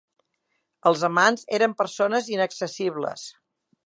Els 0.91 1.03
amants 1.09 1.45
eren 1.57 1.75
persones 1.81 2.31
inaccessibles. 2.37 3.27